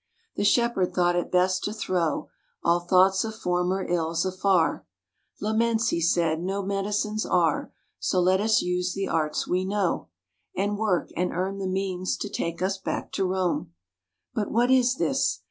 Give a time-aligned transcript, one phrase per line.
[0.35, 2.27] The Shepherd thought it best to throw
[2.63, 4.83] All thoughts of former ills afar;
[5.39, 10.07] "Laments," he said, "no medicines are; So let us use the arts we know,
[10.57, 13.73] And work, and earn the means to take us back to Rome."
[14.33, 15.39] But what is this?